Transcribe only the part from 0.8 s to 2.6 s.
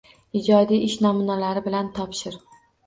ish namunalari bilan topshir.